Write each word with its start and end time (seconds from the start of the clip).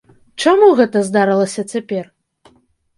Чаму 0.45 0.69
гэта 0.79 1.05
здарылася 1.11 1.69
цяпер? 1.77 2.13